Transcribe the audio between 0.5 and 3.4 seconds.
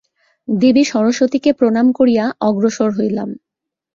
দেবী সরস্বতীকে প্রণাম করিয়া অগ্রসর হইলাম।